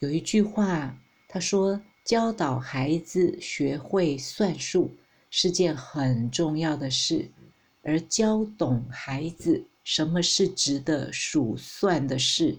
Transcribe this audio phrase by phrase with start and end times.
[0.00, 0.96] 有一句话，
[1.28, 4.92] 他说：“教导孩子学会算术
[5.28, 7.28] 是件很重要的事，
[7.82, 12.56] 而教懂孩子什么是值得数算的事，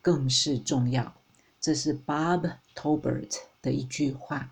[0.00, 1.14] 更是重要。”
[1.60, 4.50] 这是 Bob Tolbert 的一句话。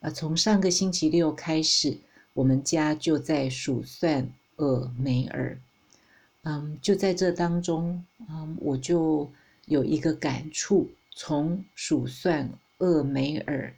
[0.00, 1.96] 啊，从上个星期六开始，
[2.34, 5.58] 我们家就在数算厄梅尔。
[6.42, 9.32] 嗯，就在这当中，嗯，我就
[9.64, 10.90] 有一个感触。
[11.16, 13.72] 从数算厄梅尔，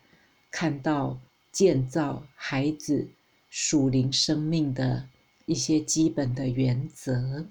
[0.51, 1.21] 看到
[1.53, 3.09] 建造孩子
[3.51, 5.07] 属灵生命的
[5.45, 7.45] 一些基本的原则。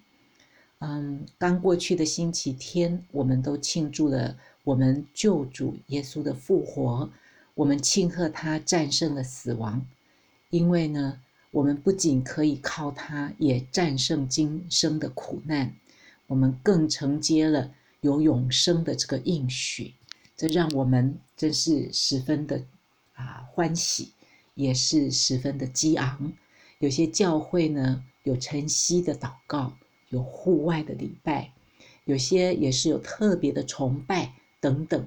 [0.80, 7.10] 嗯，刚过去的星期天，我们都庆祝了我们救主耶稣的复活，
[7.54, 9.86] 我们庆贺他战胜了死亡，
[10.50, 11.22] 因为呢，
[11.52, 15.74] 我们不仅可以靠他，也战胜今生的苦难，
[16.28, 17.72] 我们更承接了。
[18.06, 19.96] 有永生的这个应许，
[20.38, 22.64] 这让我们真是十分的
[23.16, 24.12] 啊欢喜，
[24.54, 26.32] 也是十分的激昂。
[26.78, 29.74] 有些教会呢，有晨曦的祷告，
[30.10, 31.52] 有户外的礼拜，
[32.06, 35.02] 有些也是有特别的崇拜等等。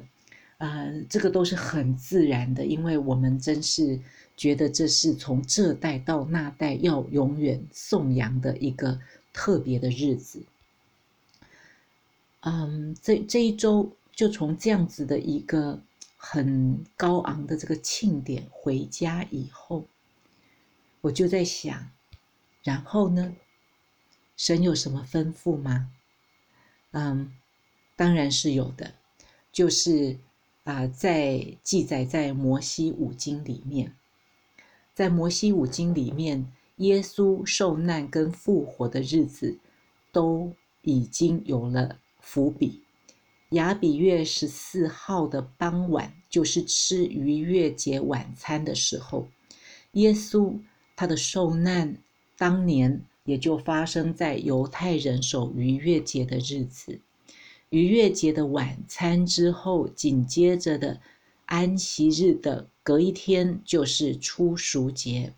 [0.56, 4.00] 啊、呃，这个都是很自然的，因为我们真是
[4.36, 8.98] 觉得这是从这代到那代要永远颂扬的一个
[9.32, 10.42] 特别的日子。
[12.40, 15.80] 嗯，这这一周就从这样子的一个
[16.16, 19.84] 很高昂的这个庆典回家以后，
[21.00, 21.90] 我就在想，
[22.62, 23.34] 然后呢，
[24.36, 25.90] 神有什么吩咐吗？
[26.92, 27.32] 嗯，
[27.96, 28.94] 当然是有的，
[29.52, 30.16] 就是
[30.64, 33.94] 啊，在记载在摩西五经里面，
[34.94, 39.58] 在摩西五经里面，耶稣受难跟复活的日子
[40.12, 41.98] 都已经有了。
[42.30, 42.82] 伏笔，
[43.52, 49.26] 亚比月十四号的傍晚，就是吃逾越节晚餐的时候，
[49.92, 50.60] 耶稣
[50.94, 51.96] 他的受难
[52.36, 57.00] 当年也就发生在犹太人守逾越节的日子。
[57.70, 61.00] 逾越节的晚餐之后，紧接着的
[61.46, 65.32] 安息日的隔一天就是初熟节。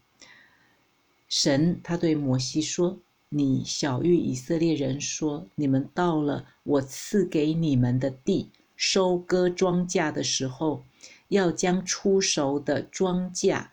[1.29, 2.99] 神他对摩西说。
[3.33, 10.83] 你晓諭以色列人说：“你们到了我赐给你们的地，收割庄稼的时候，
[11.29, 13.69] 要将初熟的庄稼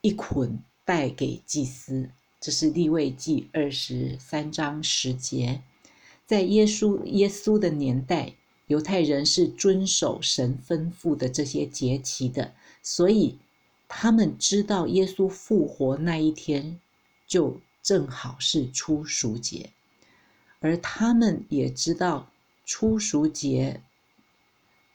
[0.00, 5.62] 一捆带给祭司。”这是立位记二十三章十节。
[6.24, 8.36] 在耶稣耶稣的年代，
[8.68, 13.38] 犹太人是遵守神吩咐的这些节期的，所以
[13.88, 16.78] 他们知道耶稣复活那一天
[17.26, 17.60] 就。
[17.82, 19.70] 正好是初熟节，
[20.60, 22.30] 而他们也知道
[22.64, 23.80] 初熟节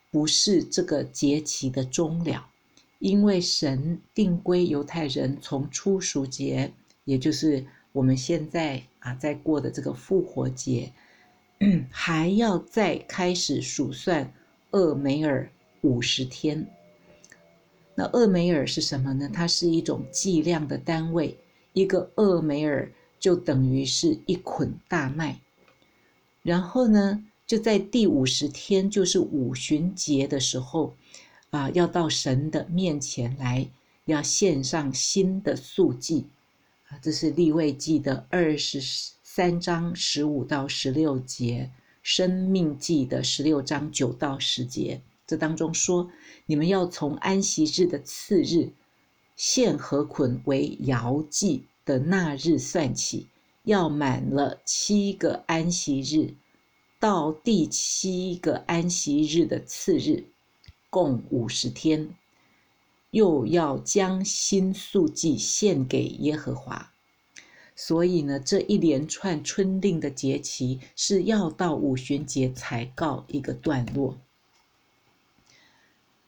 [0.10, 2.50] 不是这个节期的终了，
[3.00, 6.72] 因为神定规犹太人从初熟节，
[7.04, 10.94] 也就是我们现在啊在过的这个复活节，
[11.92, 14.34] 还要再开始数算
[14.72, 16.66] 厄梅尔五十天。
[17.96, 19.30] 那厄梅尔是什么呢？
[19.34, 21.38] 它是一种计量的单位。
[21.78, 25.40] 一个厄梅尔就等于是一捆大麦，
[26.42, 30.96] 然后呢，就在第五十天，就是五旬节的时候，
[31.52, 33.70] 啊，要到神的面前来，
[34.06, 36.26] 要献上新的素祭，
[36.88, 38.82] 啊，这是立位记的二十
[39.22, 41.70] 三章十五到十六节，
[42.02, 46.10] 生命记的十六章九到十节，这当中说，
[46.48, 48.72] 你们要从安息日的次日。
[49.38, 53.28] 献禾捆为摇祭的那日算起，
[53.64, 56.34] 要满了七个安息日，
[57.00, 60.26] 到第七个安息日的次日，
[60.90, 62.10] 共五十天，
[63.12, 66.92] 又要将新素祭献给耶和华。
[67.76, 74.18] 所以呢，这一连串春令的节期是要到五旬节才告一个段落。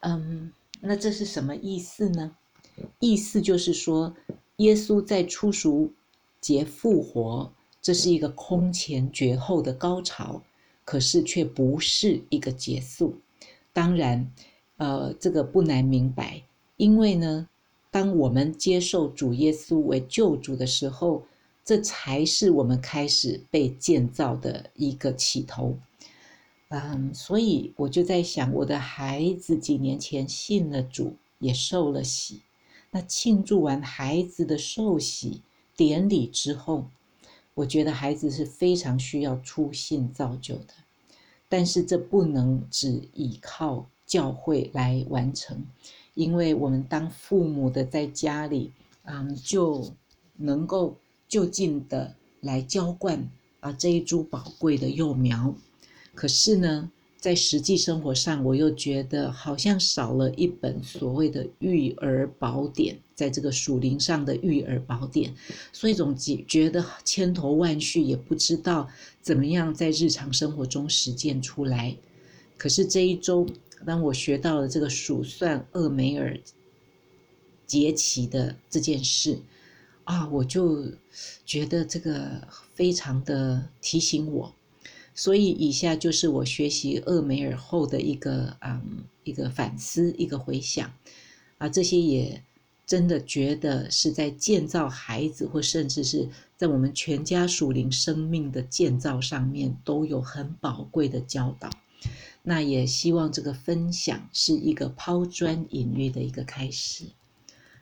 [0.01, 2.35] 嗯，那这是什么意思呢？
[2.99, 4.15] 意思就是说，
[4.57, 5.91] 耶稣在出熟
[6.41, 10.41] 节复活，这是一个空前绝后的高潮，
[10.83, 13.15] 可是却不是一个结束。
[13.71, 14.31] 当然，
[14.77, 16.41] 呃，这个不难明白，
[16.77, 17.47] 因为呢，
[17.91, 21.23] 当我们接受主耶稣为救主的时候，
[21.63, 25.77] 这才是我们开始被建造的一个起头。
[26.69, 32.41] 嗯，所以我就在想，我的孩子几年前信了主，也受了洗。
[32.91, 35.41] 那庆祝完孩子的受喜
[35.75, 36.85] 典礼之后，
[37.53, 40.73] 我觉得孩子是非常需要初信造就的。
[41.47, 45.65] 但是这不能只依靠教会来完成，
[46.13, 48.71] 因为我们当父母的在家里，
[49.03, 49.93] 嗯，就
[50.37, 50.95] 能够
[51.27, 53.29] 就近的来浇灌
[53.61, 55.55] 啊这一株宝贵的幼苗。
[56.13, 65.35] 可是呢，在实际生活上，我又觉得好像少了一本所谓的育儿宝典，在这个属灵上的育儿宝典，
[65.73, 68.89] 所以总觉觉得千头万绪，也不知道
[69.21, 71.93] 怎么样在日常生活中实践出来。
[72.57, 73.45] 可是这一周，
[73.85, 76.39] 当我学到了这个数算厄梅尔
[77.67, 79.37] 节期的这件事
[80.05, 80.85] 啊，我就
[81.45, 84.55] 觉得这个非常的提醒我。
[85.15, 90.91] 所以以下就是我学习厄梅尔后的一个嗯一个反思，一个回想
[91.57, 92.41] 啊，这些也
[92.85, 101.69] 真的觉得是在建造孩子，或甚至是在我们全家属灵生命的建造上面，都有很宝贵的教导。
[102.41, 107.05] 那也希望这个分享是一个抛砖引玉的一个开始。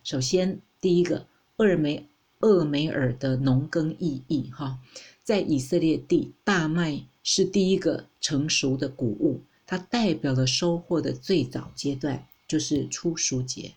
[0.04, 1.28] 首先，第一个，
[1.58, 2.08] 厄梅
[2.40, 4.80] 厄梅尔的农耕意义哈，
[5.24, 7.04] 在以色列地大麦。
[7.30, 13.74] 是第一个成熟的谷物，它代表了收获的最早阶段，就是初熟节；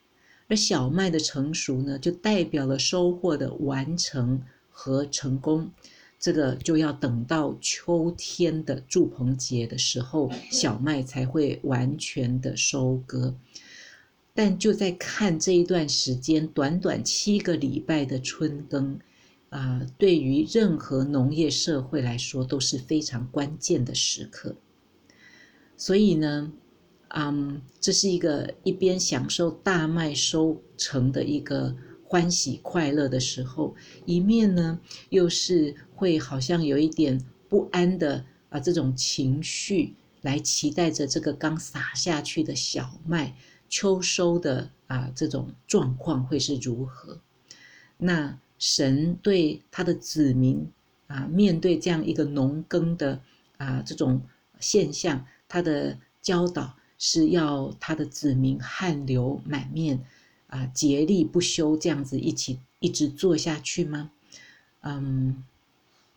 [0.47, 5.69] 而小麦的成熟呢，就代表了收获的完成和成功。
[6.21, 13.35] 这个就要等到秋天的祝棚节的时候，小麦才会完全的收割。
[14.33, 19.01] 但就在看这一段时间，短短七个礼拜的春耕。
[19.51, 24.55] 啊、呃，对于任何农业社会来说都是非常关键的时刻。
[25.77, 26.53] 所以呢，
[27.09, 33.75] 嗯，这是一个一边享受大麦收成的一个欢喜快乐的时候，
[34.07, 43.35] 一面呢又是会好像有一点不安的啊这种情绪，来期待着这个刚撒下去的小麦
[43.69, 47.21] 秋收的啊这种状况会是如何？
[47.99, 48.39] 那。
[48.61, 50.71] 神对他的子民
[51.07, 53.23] 啊，面对这样一个农耕的
[53.57, 54.21] 啊这种
[54.61, 60.05] 现象，他的教导是要他的子民汗流满面
[60.49, 64.11] 啊，竭力不休，这样子一起一直做下去吗？
[64.83, 65.43] 嗯，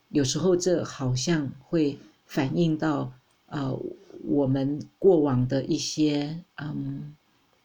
[0.09, 3.13] 有时候这好像会反映到
[3.45, 3.79] 呃
[4.25, 7.15] 我们过往的一些嗯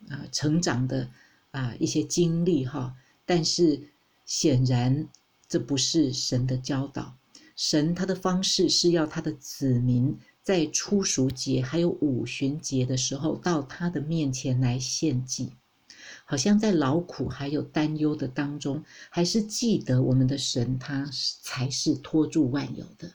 [0.09, 1.11] 啊成长的
[1.51, 2.95] 啊一些经历哈，
[3.27, 3.81] 但是。
[4.29, 5.09] 显然，
[5.49, 7.17] 这不是神的教导。
[7.57, 15.55] 神他的方式是要他的子民在初熟节还有五旬节的时候到他的面前来献祭，
[16.27, 21.11] 好像在劳苦还有担忧的当中，还是记得我们的神他
[21.43, 23.11] 才是托住万有的。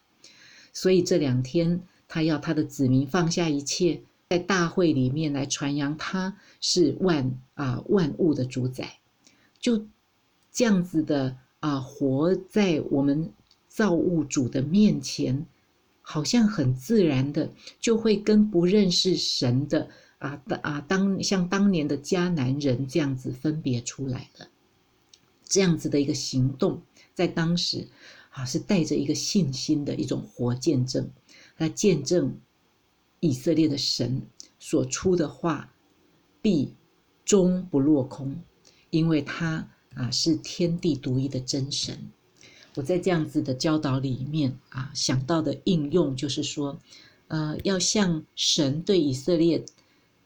[0.73, 8.97] 所以这两天他要他的子民放下一切，在大会里面来传扬他是万啊万物的主宰，
[9.59, 9.85] 就。
[10.53, 13.33] 这样子的啊，活在我们
[13.67, 15.47] 造物主的面前，
[16.03, 19.89] 好像很自然的就会跟不认识神的
[20.19, 24.47] 啊当啊当像当年的迦南人这样子分别出来了。
[25.43, 26.83] 这样子的一个行动，
[27.15, 27.87] 在当时
[28.29, 31.09] 啊是带着一个信心的一种活见证，
[31.57, 32.37] 来见证
[33.21, 34.21] 以色列的神
[34.59, 35.73] 所出的话
[36.43, 36.75] 必
[37.25, 38.39] 终不落空，
[38.91, 39.67] 因为他。
[39.95, 41.97] 啊，是天地独一的真神。
[42.75, 46.79] 我在这样子的教导里面啊，想到的应用就是说，
[47.27, 49.63] 呃，要像神对以色列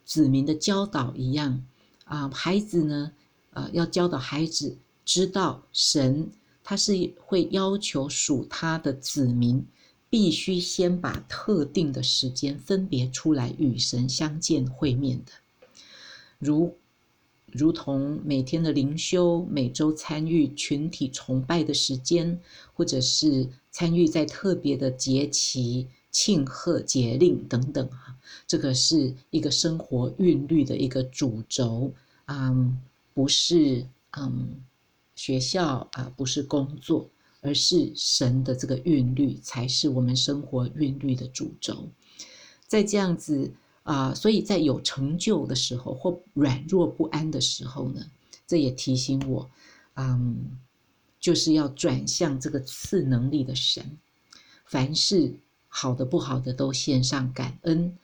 [0.05, 1.61] 子民的教导一样
[2.05, 3.11] 啊，孩子呢，
[3.51, 6.31] 呃，要教导孩子知道神
[6.63, 9.65] 他是会要求属他的子民
[10.09, 15.31] 必须先把特定的时间分别出来与神相见会面的，
[16.39, 16.77] 如。
[17.53, 22.37] 如同每天的灵修，每周参与群体崇拜的时间，
[22.73, 31.91] 或者是参与在特别的节期、庆贺节令等等哈，这个是一个生活韵律的一个主轴，
[32.25, 32.77] 嗯，
[33.13, 33.85] 不是
[34.17, 34.49] 嗯
[35.15, 41.87] 学校啊，不是工作，而是神的这个韵律才是我们生活韵律的主轴，
[42.67, 43.49] 在这样子。
[43.87, 48.05] 啊，所以在有成就的时候或软弱不安的时候呢，
[48.45, 49.49] 这也提醒我，
[49.95, 50.59] 嗯，
[51.21, 53.97] 就是要转向这个赐能力的神，
[54.65, 55.39] 凡事
[55.69, 57.97] 好的不好的都献上感恩，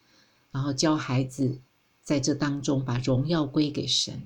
[0.52, 1.60] 然后教孩子
[2.02, 4.22] 在这当中把荣耀归给神，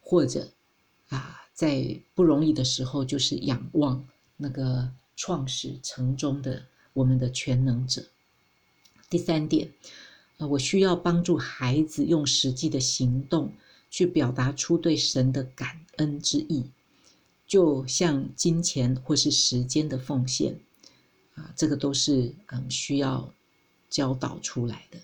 [0.00, 0.52] 或者
[1.08, 8.04] 啊，在不容易的时候就是仰望那个创始成终的我们的全能者。
[9.10, 9.72] 第三点，
[10.38, 13.52] 呃，我需要帮助孩子用实际的行动
[13.90, 16.64] 去表达出对神的感恩之意，
[17.46, 20.58] 就像金钱或是时间的奉献，
[21.34, 23.32] 啊，这个都是嗯需要
[23.90, 24.98] 教导出来的，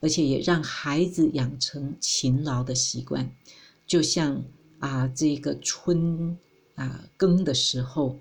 [0.00, 3.30] 而且也让孩子养成勤劳的习惯，
[3.86, 4.42] 就像
[4.80, 6.36] 啊这个春
[6.74, 8.18] 啊耕的时候。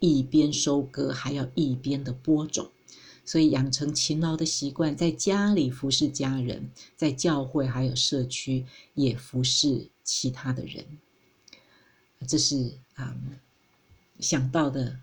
[0.00, 2.68] 一边收割，还要一边的播种，
[3.24, 8.64] 所以养成勤劳的习惯，在家里服侍家人，在教会还有社区
[8.94, 10.84] 也服侍其他的人。
[12.26, 13.16] 这是啊、
[14.20, 14.98] 想到的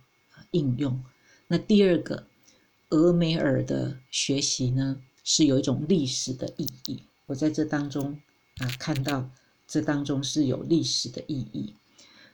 [0.51, 1.03] 应用。
[1.47, 2.27] 那第二个，
[2.89, 7.03] 俄梅尔的学习呢，是有一种历史的意义。
[7.25, 8.19] 我在这当中
[8.57, 9.29] 啊看到，
[9.67, 11.75] 这当中是有历史的意义，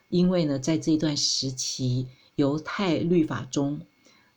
[0.09, 2.07] 因为呢，在这段时期。
[2.37, 3.81] 犹太律法中，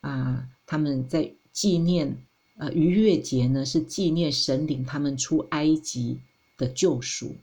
[0.00, 2.16] 啊，他们在纪念
[2.56, 6.18] 呃逾越节呢，是纪念神领他们出埃及
[6.56, 7.34] 的救赎，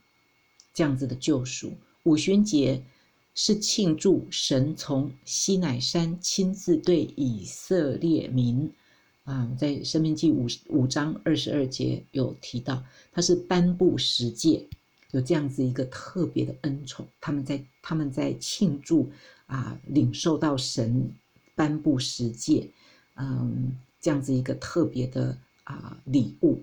[0.74, 1.72] 这样子的救赎。
[2.04, 2.82] 五旬节
[3.34, 8.70] 是庆祝神从西乃山亲自对以色列民，
[9.24, 14.66] 啊，在申命记五五章二十二节有提到，他是颁布十诫，
[15.10, 19.10] 有这样子一个特别的恩宠，他们在他们在庆祝。
[19.48, 21.10] 啊，领受到神
[21.54, 22.68] 颁布十诫，
[23.16, 23.74] 嗯，
[24.08, 26.58] 这样子一个特别的啊礼物，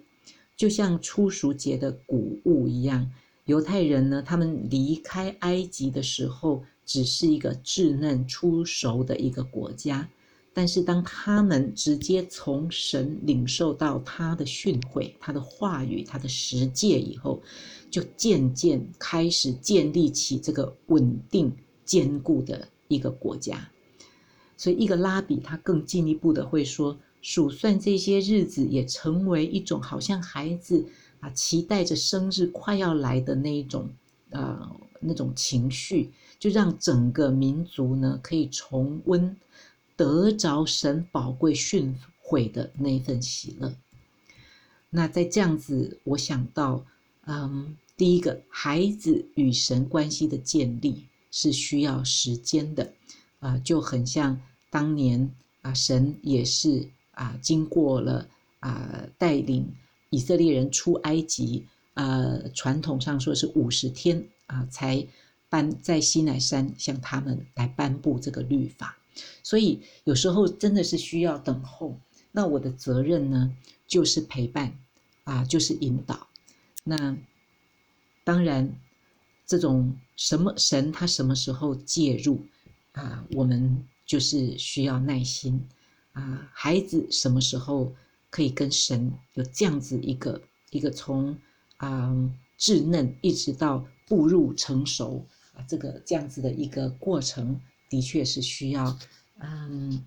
[0.58, 3.08] 就像初熟节的谷物一样。
[3.46, 10.10] 犹太人呢，他们离开埃及的时候，只是一个稚嫩初熟的一个国家，
[10.56, 17.40] 但是当他们直接从神领受到他的训诲、他的话语、他的十诫以后，
[17.92, 22.68] 就渐渐开始建立起这个稳定坚固的。
[22.88, 23.70] 一个国家，
[24.58, 30.86] 所以一个拉比他更进一步的会说，数算这些日子也成为一种好像孩子
[31.22, 33.90] 啊期待着生日快要来的那一种
[34.30, 39.36] 呃那种情绪，就让整个民族呢可以重温
[39.96, 43.74] 得着神宝贵训诲的那一份喜乐。
[44.92, 46.86] 那在这样子，我想到，
[47.26, 51.06] 嗯，第一个孩子与神关系的建立。
[51.38, 52.94] 是需要时间的，
[53.40, 54.40] 啊，就很像
[54.70, 55.30] 当年
[55.64, 58.28] 啊，神也是啊，经过了
[58.60, 59.68] 啊，带领
[60.12, 65.06] 以色列人出埃及，呃，传统上说是五十天啊，才
[65.50, 68.98] 颁在西乃山向他们来颁布这个律法。
[69.42, 71.98] 所以有时候真的是需要等候。
[72.32, 73.52] 那我的责任呢，
[73.88, 74.78] 就是陪伴
[75.24, 76.28] 啊，就是引导。
[76.84, 77.18] 那
[78.24, 78.74] 当然。
[79.48, 82.42] 这种什么神，他什么时候介入
[82.94, 83.24] 啊？
[83.34, 85.62] 我们就是需要耐心
[86.16, 86.50] 啊。
[86.52, 87.94] 孩子什么时候
[88.32, 90.42] 可以跟神有这样子一个
[90.72, 91.38] 一个从
[91.78, 92.10] 啊
[92.58, 98.98] 稚嫩一直到步入成熟啊，这个这样子的一个过程，的确是需要
[99.40, 100.04] 嗯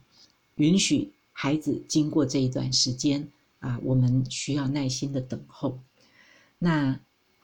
[0.57, 3.29] 允许孩子经过这一段时间
[3.61, 5.79] 啊，我们需要耐心的等候。
[6.59, 6.99] 那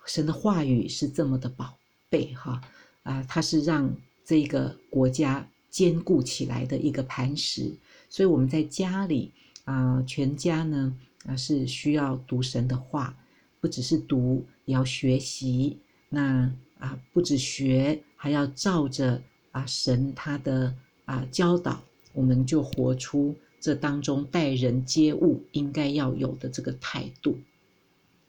[0.05, 1.79] 神的话语是这么的宝
[2.11, 2.35] 贝。
[2.35, 2.61] 哈
[3.05, 3.95] 啊，它是让
[4.25, 7.71] 这个国家坚固起来的一个磐石，
[8.15, 9.33] 所以我们在家里
[9.65, 13.17] 啊，全家呢啊是需要读神的话，
[13.61, 15.81] 不只是读，也要学习。
[16.09, 20.73] 那啊，不止学，还要照着啊神他的
[21.07, 27.37] 啊教导，我们就活出这当中待人接物应该要有的这个态度。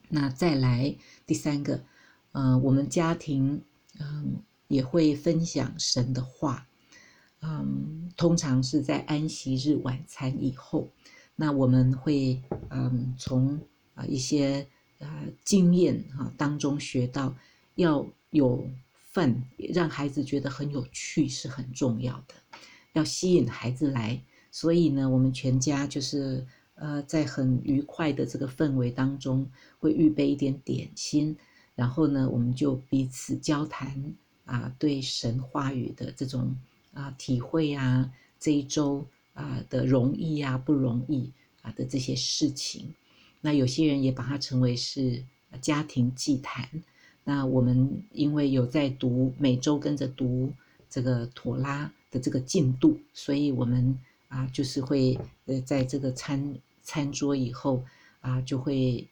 [0.10, 0.96] 那再来
[1.28, 1.80] 第三个，
[2.32, 3.62] 呃，我们家庭。
[4.00, 6.68] 嗯，也会分享神的话。
[7.48, 10.90] 嗯，通常是在安息日晚餐以后，
[11.36, 13.60] 那我们会嗯从
[13.94, 14.66] 啊一些
[15.00, 17.36] 啊经验哈当中学到，
[17.76, 18.68] 要有
[19.12, 22.34] 份让孩子觉得很有趣是很重要的，
[22.94, 24.20] 要吸引孩子来。
[24.50, 29.48] 所以呢，我们全家就是呃在很愉快的这个氛围当中，
[29.78, 31.38] 会预备一点点心。
[31.76, 36.56] 然后呢，我们就彼此交谈啊，对神话语的这种
[36.96, 42.96] 啊体会啊，这一周啊的容易啊不容易啊的这些事情，
[43.42, 45.24] 那有些人也把它称为是
[45.62, 46.68] 家庭祭坛。
[47.24, 50.52] 那我们因为有在读，每周跟着读
[50.90, 57.84] 这个妥拉的这个进度，所以我们啊就是会呃在这个餐餐桌以后
[58.22, 59.08] 啊就会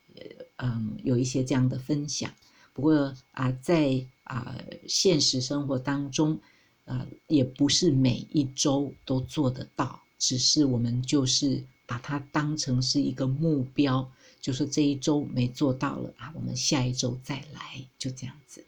[0.58, 2.32] 嗯有一些这样的分享。
[2.72, 4.56] 不过啊，在啊
[4.88, 6.40] 现实生活当中，
[6.86, 14.10] 啊也不是每一周都做得到，只是我们就是把它当成是一个目标，
[14.42, 18.64] 就是这一周没做到了啊，我们下一周再来，就这样子。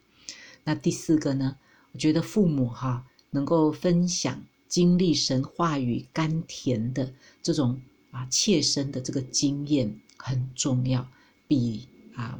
[0.63, 1.57] 那第四个呢，
[1.91, 7.79] 我觉得父母哈能够分享经历神话语甘甜的这种
[8.11, 11.07] 啊切身的这个经验很重要，
[11.47, 12.39] 比啊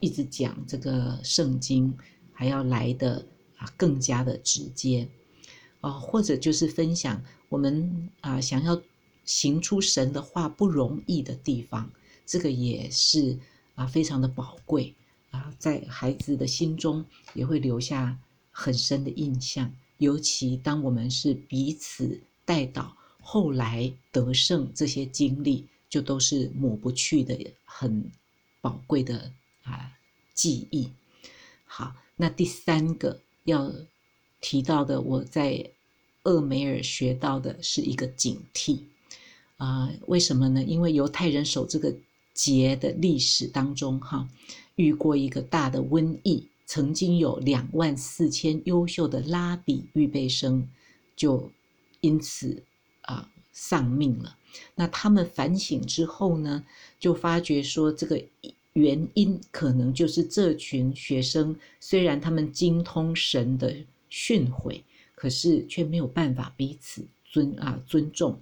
[0.00, 1.96] 一直讲这个圣经
[2.32, 3.24] 还要来的
[3.62, 5.08] 啊更加的直接。
[5.80, 8.80] 啊，或者就是分享我们啊想要
[9.24, 11.90] 行出神的话不容易的地方，
[12.24, 13.36] 这个也是
[13.74, 14.94] 啊非常的宝贵
[15.30, 17.04] 啊，在孩子的心中
[17.34, 18.16] 也会留下
[18.52, 19.74] 很深的印象。
[19.98, 28.08] 尤其当我们是彼此带导，后来得胜这些经历，就都是抹不去的很
[28.60, 29.32] 宝贵的
[29.64, 29.92] 啊
[30.32, 30.88] 记忆。
[31.64, 33.72] 好，那第三个要。
[34.44, 35.70] 提到的，我在
[36.24, 38.80] 厄梅尔学到的是一个警惕
[39.56, 40.64] 啊、为什么呢？
[40.64, 41.94] 因为犹太人守这个
[42.34, 44.28] 节的历史当中，哈，
[44.74, 50.68] 遇过一个大的瘟疫，曾经有两万四千优秀的拉比预备生
[51.14, 51.52] 就
[52.00, 52.64] 因此
[53.02, 54.36] 啊、丧命了。
[54.74, 56.64] 那他们反省之后呢，
[56.98, 58.20] 就发觉说这个
[58.72, 63.74] 原因可能就是这群学生虽然他们精通神的。
[64.14, 64.82] 训诲，
[65.14, 68.38] 可是却没有办法彼此尊啊尊重，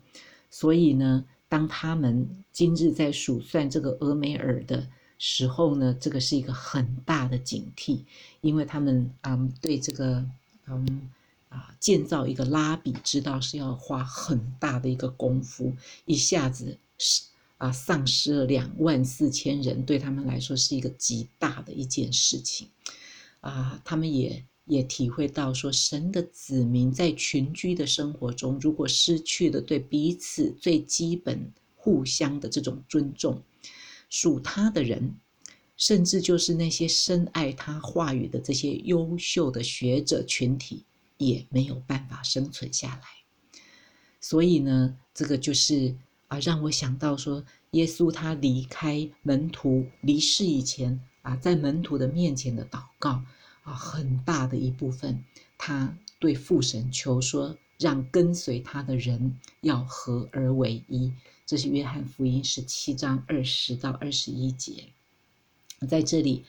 [0.50, 4.84] 所以呢，当他们今日在数算这个俄梅尔的
[5.16, 8.00] 时候呢，这个是一个很大的警惕，
[8.40, 10.26] 因为他们嗯对这个
[10.66, 11.08] 嗯
[11.50, 15.72] 啊建造一个拉比，知道是要花很大的一个功夫，
[16.04, 17.22] 一下子是
[17.60, 22.68] 啊丧失了两万四千人，对他们来说是一个极大的一件事情
[23.40, 24.44] 啊，他们也。
[24.66, 33.42] 也体会到说，神的子民在群居的生活中，如果失去了对彼此最基本、互相的这种尊重，
[34.08, 35.16] 属他的人，
[35.76, 40.84] 甚至就是那些深爱他话语的这些优秀的学者群体，
[41.16, 43.02] 也没有办法生存下来。
[44.20, 45.96] 所以呢，这个就是
[46.28, 53.22] 啊，让我想到说，耶稣他离开门徒离世以前啊，在门徒的面前的祷告。
[53.62, 55.22] 啊，很大的一部分，
[55.58, 61.12] 他对父神求说，让跟随他的人要合而为一。
[61.44, 64.84] 这是约翰福音十七章二十到二十一节。
[65.86, 66.42] 在这里，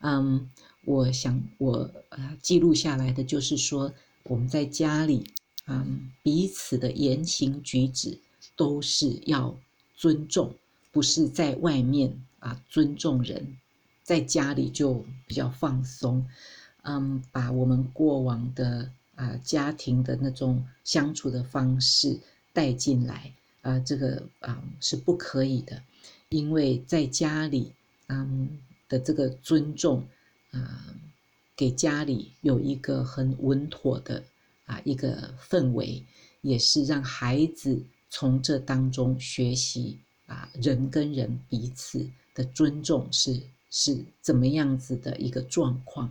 [0.00, 0.50] 嗯，
[0.84, 5.24] 我想我呃记录下来的就是说，我们在家里，
[5.68, 8.20] 嗯，彼此的言行举止
[8.54, 9.58] 都是要
[9.96, 10.54] 尊重，
[10.98, 13.56] 不是在外面啊尊重人，
[14.02, 16.26] 在家里就比较放松。
[16.82, 22.18] 嗯，把我们过往的啊家庭的那种相处的方式
[22.52, 23.32] 带进来
[23.62, 25.80] 啊，这个啊是不可以的，
[26.30, 27.72] 因为在家里
[28.08, 28.58] 嗯
[28.88, 30.04] 的这个尊重
[30.50, 30.84] 啊，
[31.54, 34.20] 给家里有一个很稳妥的
[34.66, 36.02] 啊一个氛围，
[36.40, 37.80] 也是让孩子
[38.10, 39.96] 从这当中学习
[40.28, 46.08] 啊人跟人彼此的尊重是是怎么样子的一个状况。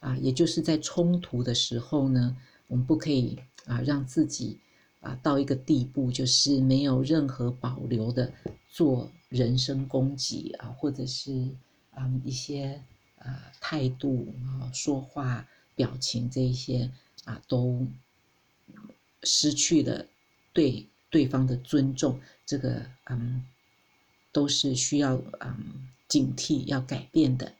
[0.00, 2.36] 啊，也就是在冲突的时候呢，
[2.66, 4.58] 我们不可以啊让自己
[5.00, 8.32] 啊到一个地步，就是没有任何保留的
[8.68, 11.48] 做人身攻击啊，或者是
[11.92, 12.82] 啊一些
[13.18, 16.90] 啊态度啊说话表情这一些
[17.24, 17.86] 啊都
[19.22, 20.04] 失去了
[20.52, 22.18] 对对方的尊重，
[22.52, 23.42] 这个嗯
[24.30, 27.54] 都是需要嗯警惕要改变的。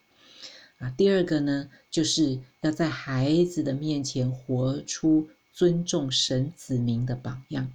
[0.77, 7.71] 啊，第二个呢，就是要在孩子的面前活出尊重神子民的榜样，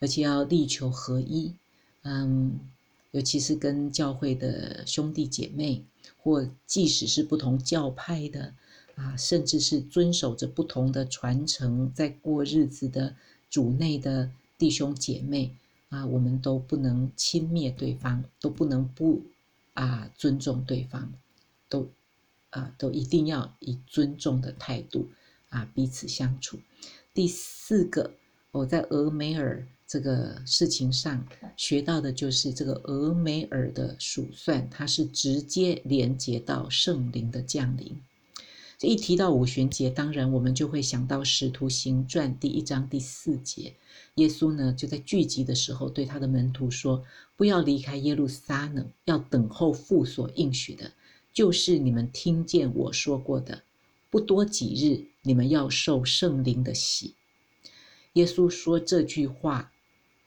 [0.00, 1.54] 而且要力求合一。
[2.02, 2.58] 嗯，
[3.12, 5.84] 尤其是跟教会的兄弟姐妹，
[6.18, 8.54] 或即使是不同教派的
[8.96, 13.14] 啊，甚至是遵守着不同的传承，在过日子的
[13.48, 15.54] 主内的弟兄姐妹
[15.94, 19.22] 啊，我们都不能轻蔑对方，都不能不
[19.74, 21.12] 啊尊重对方，
[21.68, 21.88] 都。
[22.56, 25.08] 啊，都一定要以尊重的态度
[25.48, 26.56] 啊彼此相处。
[27.12, 28.12] 第四个，
[28.52, 31.26] 我在俄梅尔这个事情上
[31.56, 38.00] 学到的就是这个俄梅尔的数算，它是直接连接到圣灵的降临。
[38.84, 43.74] 一提到五旬节，当然我们就会想到《使徒行传》第一章第四节，
[44.16, 47.04] 耶稣呢就在聚集的时候对他的门徒说
[47.36, 50.92] ：“不要离开耶路撒冷，要等候父所应许的。”
[51.32, 53.62] 就是你们听见我说过的，
[54.08, 57.14] 不多几日，你们要受圣灵的洗。
[58.12, 59.72] 耶稣说这句话，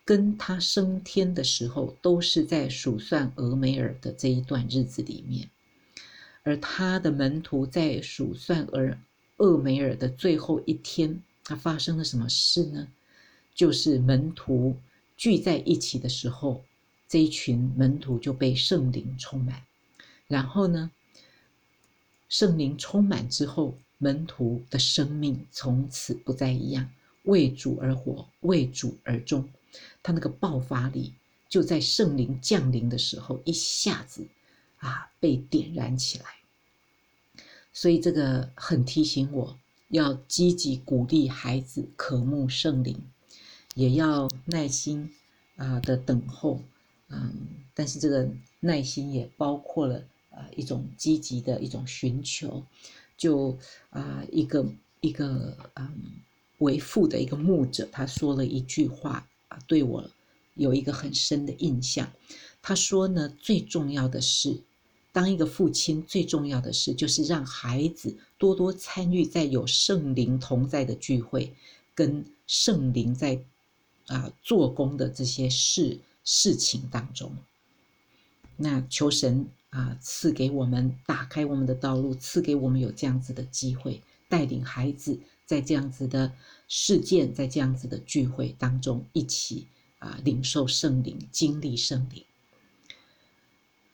[0.03, 5.49] 跟他升天的时候，都是在数算俄梅尔的这一段日子里面，
[6.47, 8.97] 而他的门徒在数算而
[9.35, 12.87] 厄梅尔的最后一天，他发生了什么事呢？
[13.53, 14.77] 就是门徒
[15.17, 16.63] 聚在一起的时候，
[17.09, 19.61] 这一群门徒就被圣灵充满，
[20.25, 20.89] 然后呢，
[22.29, 26.89] 圣灵充满之后，门徒的生命从此不再一样，
[27.23, 29.45] 为主而活，为主而终。
[30.01, 31.11] 他那个爆发力
[31.49, 34.25] 就在圣灵降临的时候，一下子
[34.77, 36.25] 啊被点燃起来。
[37.73, 39.59] 所以这个很提醒我
[39.89, 43.01] 要积极鼓励孩子渴慕圣灵，
[43.75, 45.13] 也要耐心
[45.55, 46.61] 啊的等候。
[47.09, 47.33] 嗯，
[47.73, 50.03] 但是这个耐心也包括了。
[50.29, 52.63] 啊，一种积极的一种寻求，
[53.17, 53.57] 就
[53.89, 54.63] 啊，一个
[55.01, 55.91] 一个嗯，
[56.59, 60.07] 为父的一个牧者，他说了一句话啊，对我
[60.53, 62.07] 有一个很深的印象。
[62.61, 64.61] 他说呢，最重要的是，
[65.17, 71.51] 当一个父亲最重要的是，就是让孩子多多参与在有圣灵同在的聚会，
[71.95, 73.41] 跟圣灵在
[74.05, 77.35] 啊做工的这些事事情当中。
[78.57, 79.47] 那求神。
[79.69, 86.31] 啊，赐给我们打开我们的道路，赐给我们有这样子的机会，带领孩子在这样子的
[86.69, 89.67] 事件，在这样子的聚会当中一起
[89.99, 92.23] 啊领受圣灵，经历圣灵。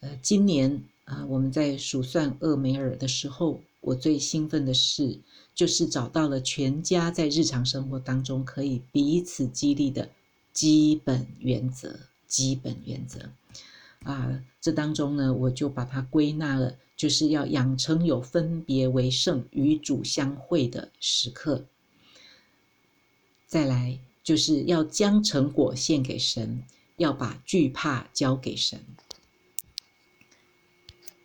[0.01, 0.83] 呃，今年
[1.13, 5.19] 啊，我们在数算厄梅尔的时候，我最兴奋的事
[5.53, 10.09] 就是找到了全家在日常生活当中可以彼此激励的
[10.51, 11.95] 基本原则，
[12.25, 13.19] 基本原则。
[14.03, 21.63] 啊，这当中呢，我就把它归纳了，就是要养成有分别为圣、与主相会的时刻。
[23.45, 26.63] 再来，就是要将成果献给神，
[26.97, 28.79] 要把惧怕交给神。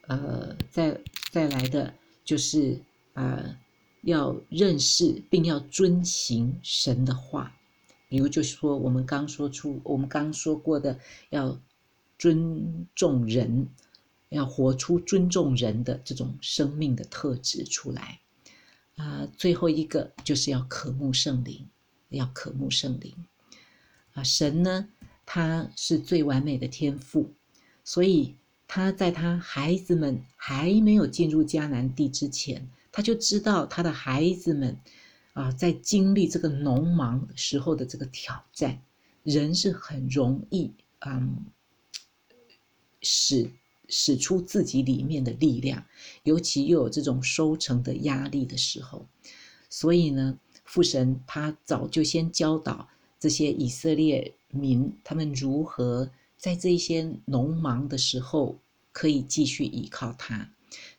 [0.08, 1.94] 呃，再再来的，
[2.24, 2.78] 就是
[3.14, 3.56] 呃，
[4.02, 7.54] 要认识并要遵行神的话，
[8.08, 10.98] 比如就是说，我们刚说出，我们刚说过的，
[11.30, 11.58] 要。
[12.20, 13.68] 尊重人，
[14.30, 18.18] 要活出尊重人的这种生命的特质出来。
[18.96, 21.64] 啊、最后一个就是要渴慕圣灵，
[22.08, 23.14] 要渴慕圣灵。
[24.14, 24.88] 啊，神呢，
[25.24, 27.30] 他是最完美的天赋，
[27.84, 28.34] 所以
[28.68, 34.78] 他在他孩子们还没有进入迦南地之前，他就知道他的孩子们
[35.32, 38.80] 啊，在经历这个农忙时候的这个挑战，
[39.24, 41.46] 人是很容易嗯。
[43.00, 43.48] 使
[43.88, 45.86] 使出自己里面的力量，
[46.24, 49.06] 尤其又有这种收成的压力的时候，
[49.70, 52.88] 所以呢，父神他早就先教导
[53.20, 58.58] 这些以色列民，他们如何在这些农忙的时候
[58.92, 60.50] 可以继续依靠他，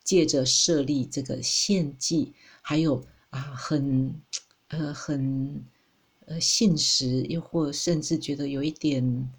[0.04, 4.14] 借着设立这个献祭，还有啊，很
[4.68, 5.64] 呃很
[6.28, 9.32] 呃信实，又或甚至觉得有一点。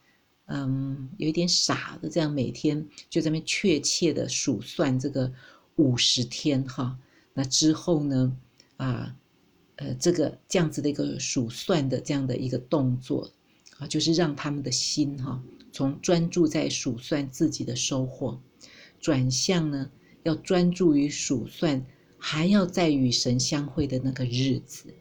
[0.53, 5.33] 嗯，有一点傻的，这样每天就在那边确切的数算这个
[5.77, 6.99] 五十天哈。
[7.33, 8.37] 那之后呢，
[8.77, 9.17] 啊，
[9.77, 13.31] 呃，这个这样子的一个数算的这样的一个动作
[13.81, 18.41] 啊，就是让他们的心哈，从专注在数算自己的收获，
[19.01, 19.91] 转向呢，
[20.23, 21.85] 要专注于数算
[22.19, 24.95] 还要再与神相会的那个日子。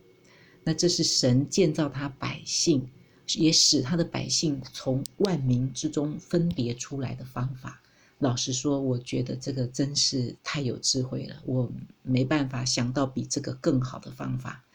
[0.63, 2.89] 那这是神建造他百姓。
[3.37, 7.79] 也使他的百姓从万民之中分别出来的方法，
[8.17, 11.35] 老实说，我觉得这个真是太有智慧了。
[11.45, 14.65] 我没办法想到比这个更好的方法，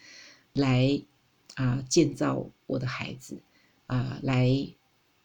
[0.53, 1.03] 来
[1.55, 3.43] 啊建造我的孩子
[3.87, 4.51] 啊，来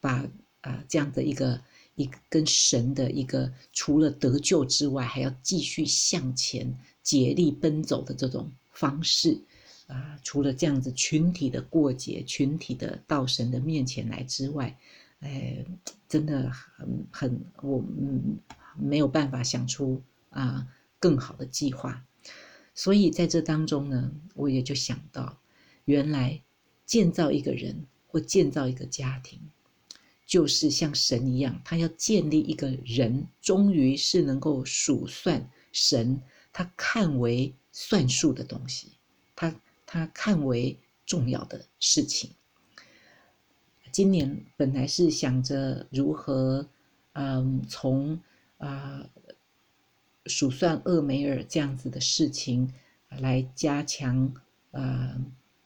[0.00, 0.28] 把
[0.60, 1.62] 啊这样的一个
[1.94, 9.40] 一个跟神的一个除了得救之外，还要继续向前竭力奔走的这种方式。
[9.86, 14.78] 啊，除了这样子群体的过节、群体的到神的面前来之外，
[15.18, 15.64] 哎，
[16.08, 18.38] 真的很很，我嗯
[18.78, 20.68] 没有办法想出啊
[21.00, 22.04] 更好的计划。
[22.72, 25.36] 所以在这当中呢，我也就想到，
[25.86, 26.40] 原来
[26.86, 29.40] 建造一个人或建造一个家庭，
[30.26, 36.20] 就是像神一样，他要建立一个人，终于是能够数算神
[36.52, 38.92] 他看为算数的东西，
[39.34, 39.54] 他。
[39.92, 42.30] 他看为重要的事情。
[43.90, 46.68] 今年本来是想着如何，
[47.14, 48.20] 嗯，从
[48.58, 49.04] 啊
[50.26, 52.72] 数算厄梅尔这样子的事情
[53.08, 54.32] 来加强
[54.70, 55.20] 啊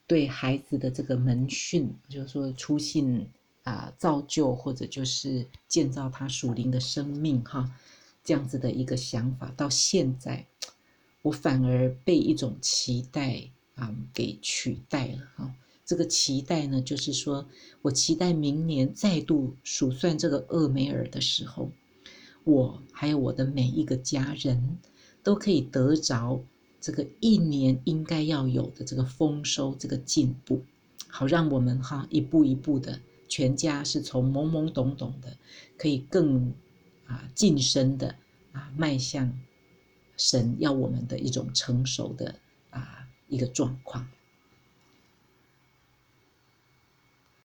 [0.07, 3.27] 对孩子的这个门训，就是说出信
[3.63, 7.71] 啊造就或者就是建造他属灵的生命哈，
[8.23, 10.45] 这样子的一个想法，到现在
[11.21, 15.55] 我反而被一种期待啊给取代了哈。
[15.83, 17.47] 这个期待呢，就是说
[17.81, 21.69] 我期待明年再度数算这个厄梅尔的时候，
[22.43, 24.77] 我还有我的每一个家人
[25.23, 26.41] 都可以得着
[26.85, 30.61] 这个一年应该要有的这个丰收，这个进步，
[31.07, 35.35] 好让我们哈一步一步的全家是从懵懵懂懂的，
[35.79, 36.53] 可以更
[37.07, 38.13] 啊晋升的
[38.51, 39.35] 啊迈向
[40.15, 42.35] 神要我们的一种成熟的
[42.69, 44.07] 啊一个状况。